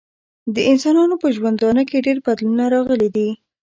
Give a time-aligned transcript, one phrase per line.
[0.53, 3.29] د انسانانو په ژوندانه کې ډیر بدلونونه راغلي دي.